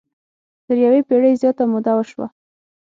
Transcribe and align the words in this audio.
تر 0.65 0.75
یوې 0.85 1.01
پېړۍ 1.07 1.33
زیاته 1.41 1.63
موده 1.71 1.91
وشوه. 1.95 2.27